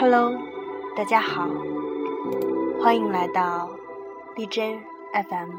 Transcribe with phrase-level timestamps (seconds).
[0.00, 0.32] Hello，
[0.96, 1.46] 大家好，
[2.82, 3.68] 欢迎来到
[4.34, 4.80] DJ
[5.28, 5.50] FM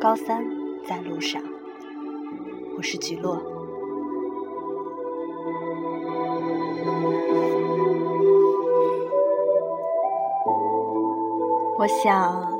[0.00, 0.42] 高三
[0.86, 1.42] 在路上，
[2.78, 3.34] 我是菊落。
[11.78, 12.50] 我想，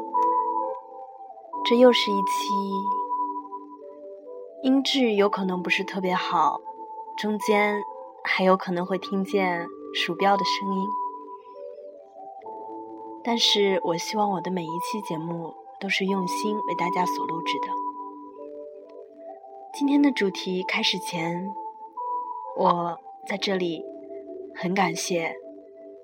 [1.65, 2.53] 这又是一期
[4.63, 6.61] 音质有可能不是特别好，
[7.17, 7.81] 中间
[8.23, 10.87] 还有可能会听见鼠标的声音。
[13.29, 17.67] 但是我希望我的每一期节目都是用心为大家所录制的。
[19.75, 21.47] 今天的主题开始前，
[22.57, 23.85] 我在这里
[24.57, 25.35] 很感谢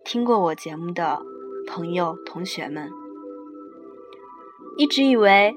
[0.05, 1.23] 听过我节目的
[1.66, 2.91] 朋友、同学们。
[4.77, 5.55] 一直以为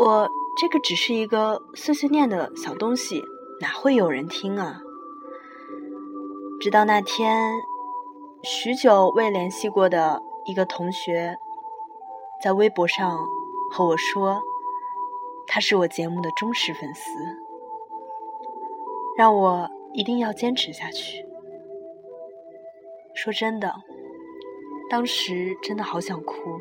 [0.00, 3.22] 我这个只是一个碎碎念的小东西，
[3.60, 4.80] 哪会有人听啊？
[6.62, 7.52] 直到那天，
[8.42, 10.22] 许久未联系过的。
[10.46, 11.38] 一个同学
[12.42, 13.18] 在微博上
[13.70, 14.42] 和我说，
[15.46, 17.10] 他是我节目的忠实粉丝，
[19.16, 21.24] 让我一定要坚持下去。
[23.14, 23.72] 说真的，
[24.90, 26.60] 当时真的好想哭，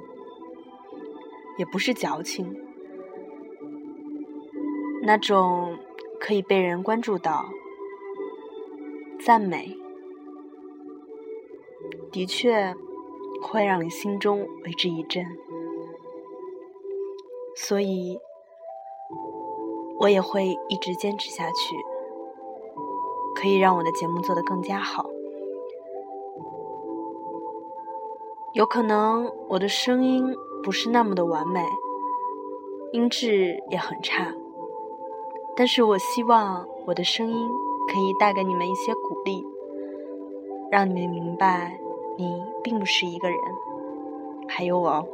[1.58, 2.56] 也不是矫情，
[5.02, 5.78] 那种
[6.22, 7.46] 可以被人关注到、
[9.20, 9.76] 赞美，
[12.10, 12.74] 的确。
[13.48, 15.24] 会让你心中为之一振，
[17.56, 18.20] 所以
[20.00, 21.76] 我也会一直坚持下去，
[23.36, 25.06] 可以让我的节目做得更加好。
[28.54, 31.64] 有可能我的声音不是那么的完美，
[32.92, 34.34] 音质也很差，
[35.56, 37.50] 但是我希望我的声音
[37.88, 39.46] 可以带给你们一些鼓励，
[40.72, 41.80] 让你们明白。
[42.18, 43.38] 你并不是一个人，
[44.48, 45.08] 还有我。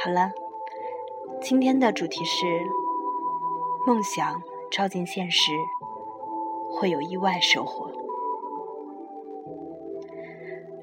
[0.00, 0.30] 好了，
[1.42, 2.46] 今天的主题是
[3.86, 5.52] 梦想照进现实。
[6.70, 7.90] 会有意外收获。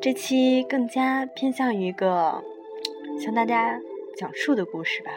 [0.02, 2.44] 这期更加偏向于一个
[3.20, 3.80] 向大家
[4.16, 5.12] 讲述的故事吧。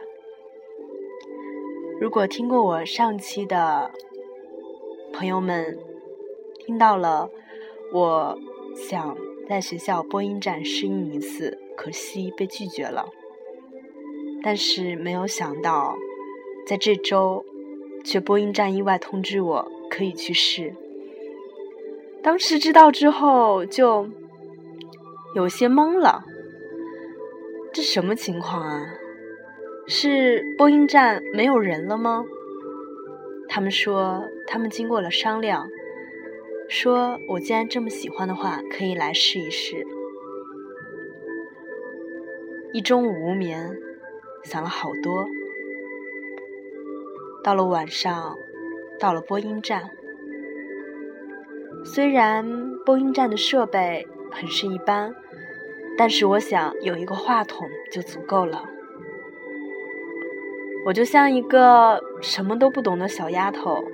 [2.01, 3.91] 如果听过我上期的
[5.13, 5.79] 朋友们，
[6.59, 7.29] 听到了
[7.93, 8.39] 我
[8.75, 9.17] 想
[9.49, 13.09] 在学校播音站试音一次，可惜被拒绝了。
[14.43, 15.97] 但是没有想到，
[16.67, 17.45] 在这周
[18.05, 19.73] 却播音站意外通知我。
[19.91, 20.75] 可以去试。
[22.23, 24.09] 当时知道之后就
[25.35, 26.25] 有些懵了，
[27.73, 28.87] 这什么情况啊？
[29.87, 32.25] 是播音站没有人了吗？
[33.49, 35.67] 他们说他们经过了商量，
[36.69, 39.87] 说我既然这么喜欢的话，可以来试一试。
[42.75, 43.79] 一中午无眠，
[44.43, 45.27] 想了好多。
[47.43, 48.37] 到了晚上。
[48.99, 49.91] 到了播音站，
[51.85, 52.45] 虽然
[52.85, 55.15] 播音站的设备很是一般，
[55.97, 58.65] 但是我想有一个话筒就足够了。
[60.85, 63.85] 我就像一个什么都不懂的小丫头，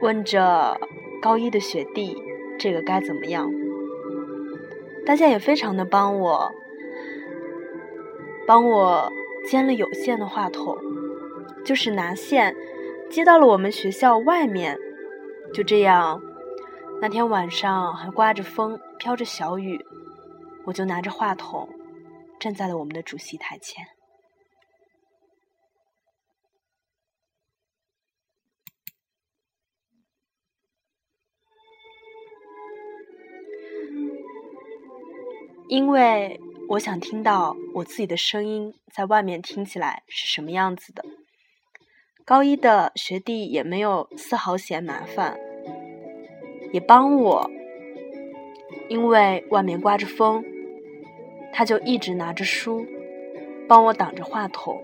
[0.00, 0.80] 问着
[1.20, 2.20] 高一的学弟
[2.58, 3.52] 这个该怎么样。
[5.06, 6.52] 大家也非常的帮我，
[8.46, 9.12] 帮我
[9.44, 10.76] 兼了有线的话筒，
[11.64, 12.56] 就是拿线。
[13.12, 14.74] 接到了我们学校外面，
[15.52, 16.18] 就这样，
[16.98, 19.78] 那天晚上还刮着风，飘着小雨，
[20.64, 21.68] 我就拿着话筒，
[22.40, 23.86] 站在了我们的主席台前。
[35.68, 41.04] 因为我想听到我自己的声音在外面听起来是什么样子的。
[42.24, 45.36] 高一的学弟也没有丝毫嫌麻烦，
[46.72, 47.50] 也帮我，
[48.88, 50.44] 因为外面刮着风，
[51.52, 52.86] 他就一直拿着书，
[53.68, 54.80] 帮我挡着话筒。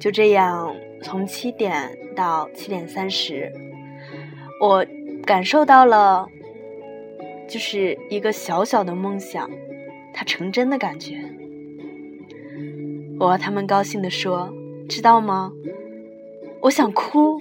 [0.00, 3.52] 就这样，从七点到七点三十，
[4.60, 4.84] 我
[5.24, 6.26] 感受到了，
[7.48, 9.48] 就是一个小小的梦想，
[10.12, 11.16] 它成真的感觉。
[13.20, 14.52] 我和他们高兴地说。
[14.90, 15.52] 知道吗？
[16.62, 17.40] 我想哭。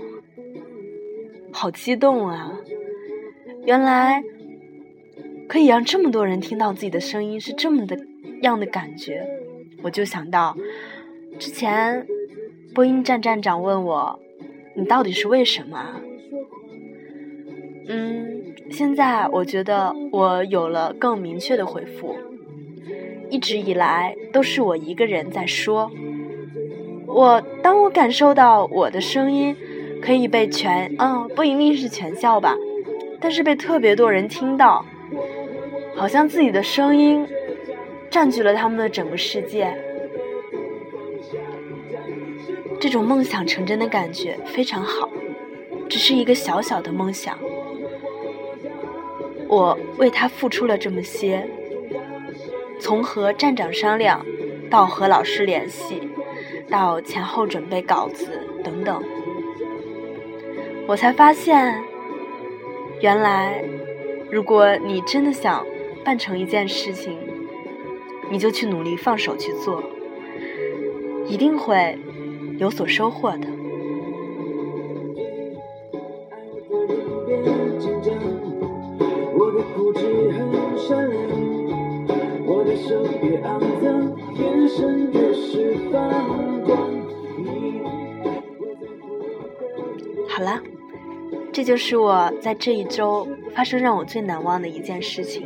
[1.52, 2.54] 好激动啊！
[3.66, 4.24] 原来
[5.48, 7.98] 可以让这么多人听到自己的声音，是这么的
[8.44, 9.28] 样的感觉。
[9.82, 10.56] 我就想到，
[11.40, 12.06] 之前
[12.76, 14.20] 播音站站长问我
[14.78, 16.00] ：“你到底是为什么？”
[17.90, 22.16] 嗯，现在我觉得我有了更明确的回复。
[23.32, 25.92] 一直以来都是我一个人在说。
[27.10, 29.56] 我当我感受到我的声音
[30.02, 32.56] 可以被全，嗯，不一定是全校吧，
[33.20, 34.86] 但是被特别多人听到，
[35.96, 37.28] 好像自己的声音
[38.10, 39.76] 占据了他们的整个世界。
[42.80, 45.10] 这种梦想成真的感觉非常好，
[45.90, 47.38] 只是一个小小的梦想，
[49.48, 51.46] 我为他付出了这么些。
[52.80, 54.26] 从和站长商量，
[54.70, 56.09] 到和老师联系，
[56.70, 58.28] 到前后准备稿子
[58.64, 59.02] 等等，
[60.88, 61.84] 我才发现，
[63.02, 63.64] 原来，
[64.32, 65.66] 如果你真的想
[66.04, 67.18] 办成一件事情，
[68.30, 69.84] 你就去努力放手去做，
[71.26, 71.98] 一定会
[72.58, 73.48] 有所收获的。
[91.70, 95.44] 就是我在这一周发生让我最难忘的一件事情。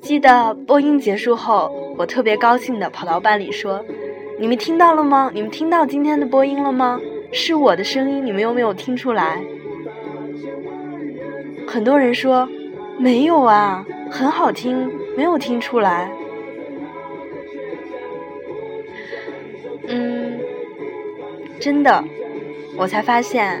[0.00, 3.84] 记得播音结束后，我特别高兴的跑到班里说
[4.38, 5.28] ：“你们听到了吗？
[5.34, 7.00] 你们听到今天的播音了吗？
[7.32, 9.42] 是我的声音，你们有没有听出来？”
[11.66, 12.48] 很多人说
[12.96, 14.88] ：“没有啊，很好听。”
[15.18, 16.12] 没有听出来，
[19.88, 20.38] 嗯，
[21.58, 22.04] 真的，
[22.78, 23.60] 我才发现，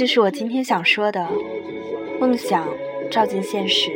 [0.00, 1.28] 就是我今天想说的，
[2.18, 2.66] 梦想
[3.10, 3.92] 照进现实，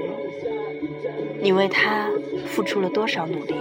[1.40, 2.10] 你为他
[2.44, 3.54] 付出了多少努力？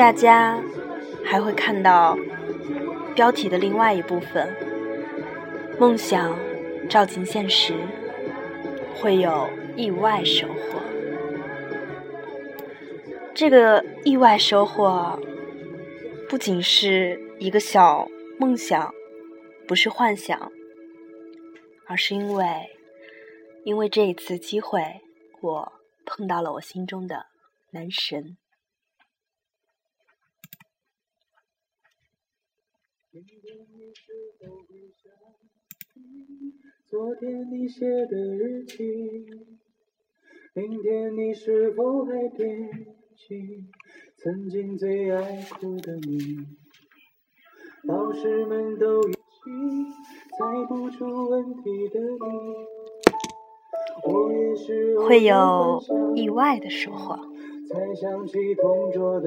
[0.00, 0.58] 大家
[1.22, 2.16] 还会看到
[3.14, 4.48] 标题的另外一部分，
[5.78, 6.34] 梦想
[6.88, 7.74] 照进现实，
[8.94, 10.80] 会有意外收获。
[13.34, 15.20] 这个意外收获
[16.30, 18.08] 不仅是一个小
[18.38, 18.90] 梦想，
[19.68, 20.50] 不是幻想，
[21.84, 22.70] 而是因为，
[23.64, 25.02] 因为这一次机会，
[25.42, 25.72] 我
[26.06, 27.26] 碰到了我心中的
[27.72, 28.38] 男神。
[33.12, 33.34] 今天
[33.74, 35.10] 你是否会想
[35.92, 36.00] 起
[36.88, 39.26] 昨天你写的日记？
[40.54, 42.70] 明天你是否还惦
[43.16, 43.64] 记
[44.16, 46.46] 曾经最爱哭的你？
[47.82, 49.12] 老师们都已
[49.44, 49.90] 经
[50.38, 52.22] 猜不出问题的你，
[54.04, 55.82] 我也是会有
[56.14, 57.18] 意外的收获。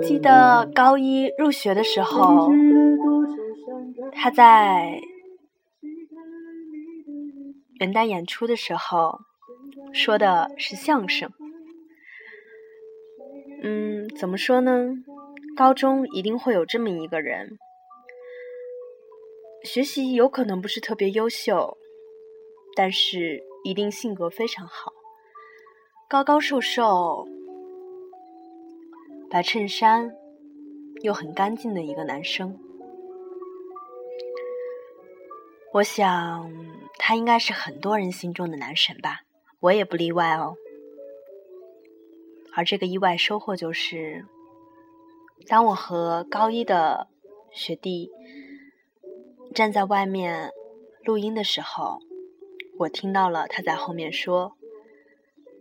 [0.02, 2.50] 记得高一入学的时候。
[4.16, 5.02] 他在
[7.80, 9.20] 元旦演出的时候
[9.92, 11.32] 说的是相声。
[13.62, 14.94] 嗯，怎么说呢？
[15.56, 17.58] 高中一定会有这么一个人，
[19.64, 21.78] 学习有可能不是特别优秀，
[22.76, 24.92] 但是一定性格非常好，
[26.10, 27.28] 高高瘦瘦，
[29.30, 30.16] 白衬衫
[31.02, 32.58] 又很干净的一个男生。
[35.74, 36.52] 我想，
[37.00, 39.22] 他应该是很多人心中的男神吧，
[39.60, 40.56] 我也不例外哦。
[42.54, 44.24] 而这个意外收获就是，
[45.48, 47.08] 当我和高一的
[47.52, 48.12] 学弟
[49.56, 50.52] 站在外面
[51.04, 51.98] 录音的时候，
[52.78, 54.56] 我听到了他在后面说：“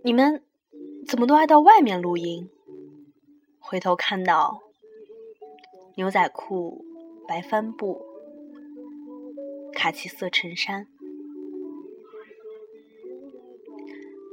[0.05, 0.45] 你们
[1.09, 2.51] 怎么都爱到外面录音？
[3.59, 4.61] 回头看到
[5.97, 6.85] 牛仔裤、
[7.27, 8.05] 白帆布、
[9.75, 10.87] 卡其色衬衫，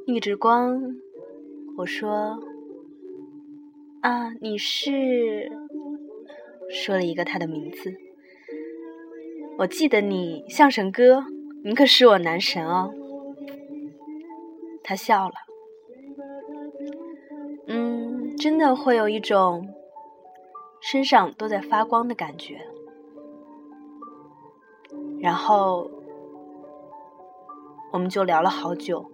[0.05, 0.96] 逆着光，
[1.77, 2.39] 我说
[4.01, 5.51] ：“啊，你是？”
[6.72, 7.96] 说了一个他的名字。
[9.58, 11.25] 我记得你，相声哥，
[11.63, 12.93] 你可是我男神哦。
[14.84, 15.34] 他笑了。
[17.67, 19.67] 嗯，真的会有一种
[20.79, 22.62] 身上都在发光的感觉。
[25.19, 25.89] 然后
[27.91, 29.05] 我们就聊了好久，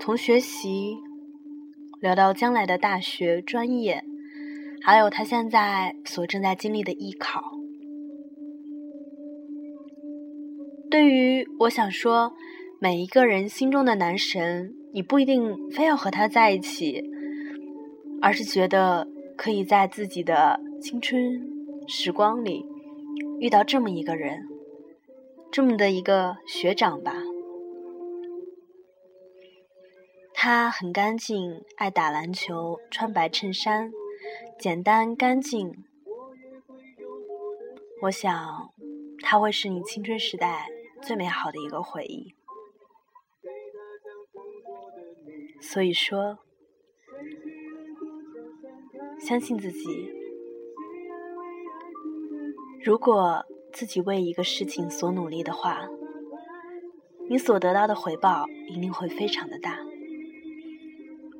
[0.00, 0.96] 从学习
[2.00, 4.04] 聊到将来的大学专业，
[4.82, 7.42] 还有他现在所正在经历的艺考。
[10.90, 12.32] 对于我想说。
[12.80, 17.02] 每一个人心中的男神，你不一定非要和他在一起，
[18.20, 21.18] 而是觉得可以在自己的青春
[21.88, 22.66] 时光里
[23.38, 24.48] 遇到这么一个人，
[25.50, 27.14] 这么的一个学长吧。
[30.32, 33.92] 他很干净，爱打篮球，穿白衬衫，
[34.58, 35.84] 简单干净。
[38.02, 38.72] 我想，
[39.20, 40.68] 他会是你青春时代
[41.00, 42.34] 最美好的一个回忆。
[45.60, 46.38] 所以说，
[49.18, 50.23] 相信自己。
[52.84, 55.88] 如果自己为一个事情所努力的话，
[57.30, 59.78] 你所得到的回报一定会非常的大。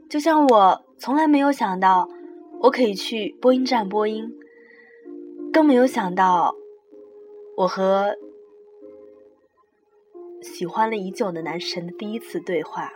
[0.09, 2.09] 就像我从来没有想到
[2.61, 4.33] 我可以去播音站播音，
[5.53, 6.55] 更没有想到
[7.59, 8.17] 我和
[10.41, 12.91] 喜欢了已久的男神的第一次对话。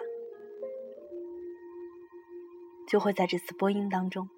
[2.87, 4.31] 就会在这次播音当中。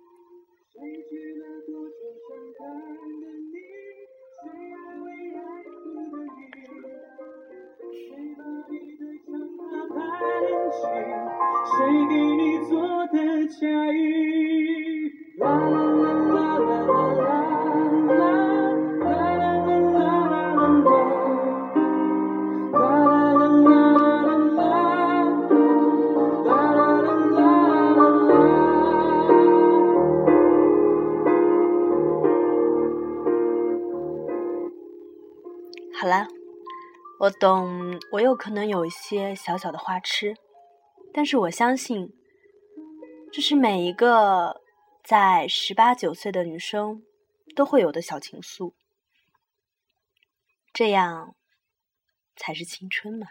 [35.93, 36.27] 好啦，
[37.19, 40.35] 我懂，我有可能有一些小小的花痴，
[41.13, 42.13] 但是我相信，
[43.33, 44.61] 这是每一个
[45.05, 47.03] 在十八九岁的女生
[47.55, 48.73] 都会有的小情愫，
[50.73, 51.35] 这样
[52.37, 53.27] 才是青春嘛。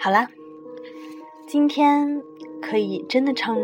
[0.00, 0.28] 好啦，
[1.46, 2.20] 今天
[2.60, 3.56] 可以真的称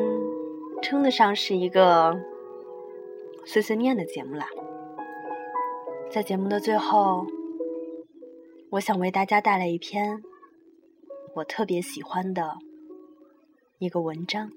[0.80, 2.18] 称得上是一个
[3.44, 4.46] 碎碎念的节目啦。
[6.10, 7.26] 在节目的最后，
[8.70, 10.22] 我想为大家带来一篇
[11.34, 12.56] 我特别喜欢的
[13.78, 14.48] 一个文章，《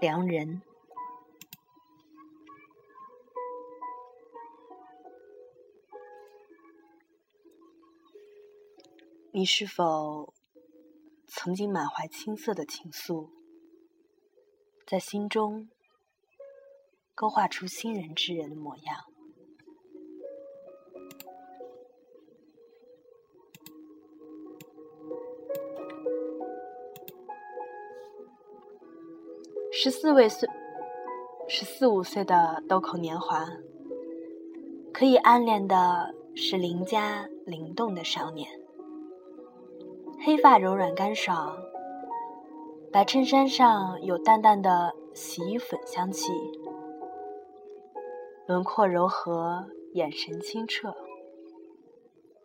[0.00, 0.46] 良人》。
[9.32, 10.32] 你是否
[11.26, 13.28] 曾经满怀青涩的情愫，
[14.88, 15.68] 在心中
[17.14, 18.96] 勾画出心人之人的模样？
[29.70, 30.48] 十四位岁，
[31.48, 33.46] 十四五岁的豆蔻年华，
[34.94, 38.48] 可以暗恋的是邻家灵动的少年。
[40.24, 41.62] 黑发柔软干爽，
[42.90, 46.32] 白衬衫上有淡淡的洗衣粉香气，
[48.46, 50.94] 轮廓柔和，眼神清澈。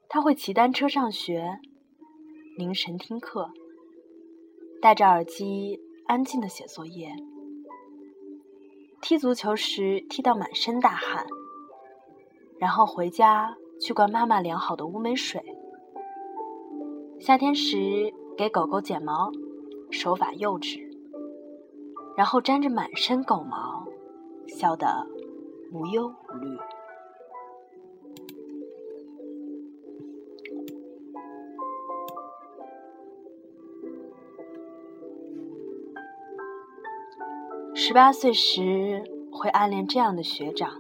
[0.10, 1.60] 他会骑单车上学，
[2.58, 3.50] 凝神听课，
[4.82, 7.16] 戴着耳机安静的写作业。
[9.02, 11.26] 踢足球时踢到满身大汗，
[12.60, 15.42] 然后回家去灌妈妈量好的乌梅水。
[17.20, 19.32] 夏天时给狗狗剪毛，
[19.94, 20.82] 手法幼稚，
[22.18, 23.86] 然后沾着满身狗毛，
[24.48, 25.08] 笑得
[25.72, 26.58] 无忧无虑。
[37.76, 40.72] 十八岁时会暗恋这样的学长，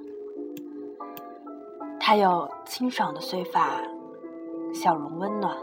[1.99, 3.79] 他有清爽的碎发，
[4.73, 5.55] 笑容温暖，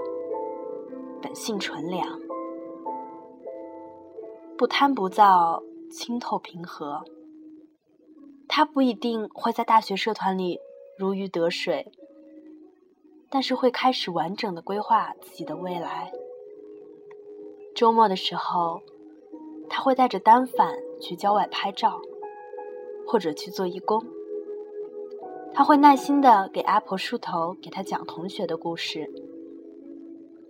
[1.20, 2.06] 本性纯良，
[4.60, 7.02] 不贪不躁，清透平和。
[8.46, 10.60] 他不一定会在大学社团里
[10.98, 11.90] 如鱼得水，
[13.30, 16.12] 但是会开始完整的规划自己的未来。
[17.74, 18.82] 周末的时候，
[19.70, 21.98] 他会带着单反去郊外拍照，
[23.06, 24.04] 或者去做义工。
[25.54, 29.10] 他会耐心的给阿婆梳头，给他讲同学的故事。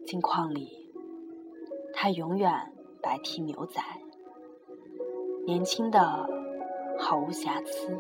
[0.05, 0.91] 镜框里，
[1.95, 2.70] 他永远
[3.03, 3.83] 白 T 牛仔，
[5.47, 6.29] 年轻的。
[7.03, 7.97] 毫无瑕疵。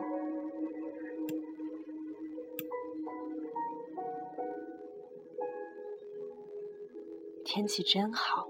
[7.47, 8.47] 天气真好，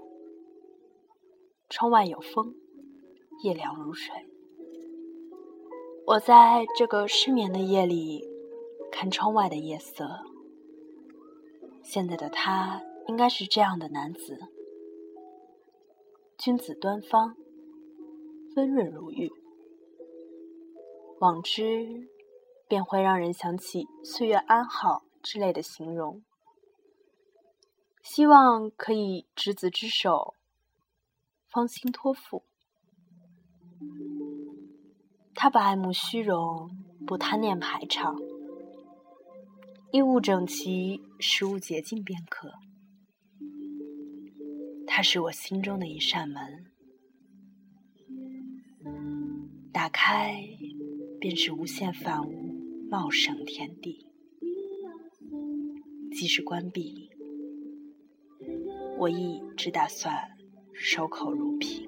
[1.69, 2.53] 窗外有风，
[3.43, 4.13] 夜凉如水。
[6.05, 8.27] 我在这个失眠的夜里
[8.91, 10.19] 看窗外的夜色。
[11.81, 14.37] 现在的他应该是这样的男子，
[16.43, 17.35] 君子端方，
[18.55, 19.31] 温润如玉。
[21.19, 22.09] 往之，
[22.67, 26.23] 便会让人想起“岁月安好”之类的形容。
[28.01, 30.33] 希望可以执子之手，
[31.47, 32.41] 芳心托付。
[35.35, 36.71] 他不爱慕虚荣，
[37.05, 38.19] 不贪念排场，
[39.91, 42.51] 衣物整齐，食物洁净便可。
[44.93, 46.65] 它是我心中的一扇门，
[49.71, 50.35] 打开。
[51.17, 54.07] 便是无限繁芜茂盛天地，
[56.11, 57.11] 即使关闭，
[58.97, 60.31] 我亦只打算
[60.73, 61.87] 守口如瓶。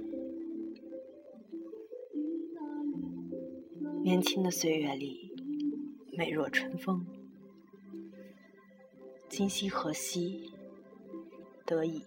[4.03, 5.33] 年轻的岁月里，
[6.15, 7.03] 美若春风，
[9.27, 10.51] 今夕何夕，
[11.65, 12.03] 得以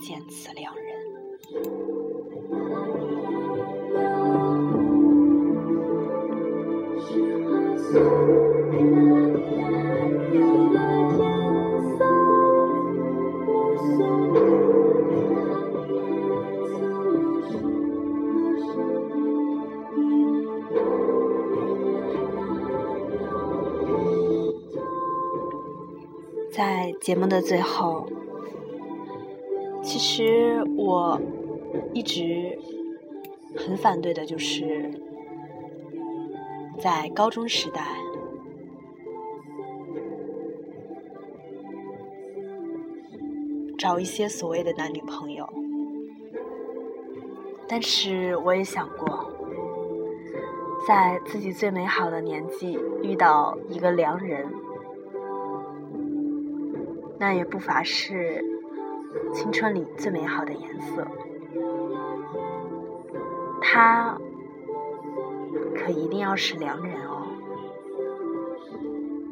[0.00, 0.90] 见此两人。
[26.52, 28.09] 在节目的最后，
[30.00, 31.20] 其实我
[31.92, 32.58] 一直
[33.54, 34.90] 很反对的就是。
[36.78, 37.82] 在高中时代，
[43.76, 45.46] 找一些所谓的男女朋友，
[47.68, 49.30] 但是我也想过，
[50.88, 54.50] 在自己最美好的年纪遇到一个良人，
[57.18, 58.42] 那也不乏是
[59.32, 61.06] 青春里最美好的颜色。
[63.60, 64.18] 他。
[65.74, 67.26] 可一定要是良人哦，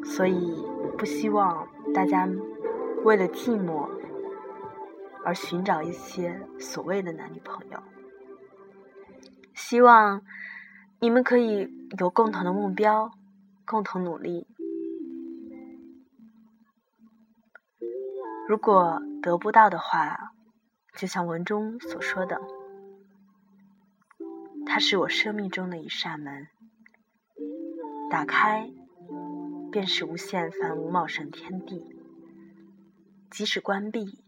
[0.03, 0.65] 所以
[0.97, 2.27] 不希望大家
[3.03, 3.87] 为了寂寞
[5.23, 7.79] 而寻找一些所谓的男女朋友。
[9.53, 10.21] 希望
[10.99, 13.11] 你们可以有共同的目标，
[13.65, 14.47] 共同努力。
[18.49, 20.33] 如果得不到的话，
[20.97, 22.41] 就像文中所说的。
[24.65, 26.47] 它是我生命中的一扇门，
[28.09, 28.67] 打开
[29.71, 31.83] 便是无限繁芜茂盛天地；
[33.29, 34.23] 即使关闭，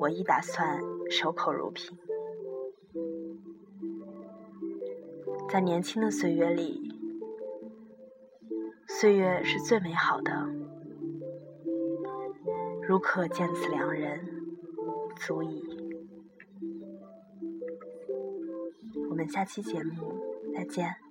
[0.00, 1.98] 我亦打算守口如瓶。
[5.50, 6.98] 在年轻的岁月里，
[8.88, 10.48] 岁月是最美好的，
[12.92, 14.20] 如可见此良人，
[15.16, 15.64] 足矣。
[19.08, 20.22] 我们下期节目
[20.54, 21.01] 再见。